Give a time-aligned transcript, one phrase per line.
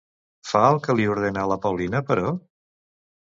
[0.51, 2.31] Fa el que li ordena la Paulina, però?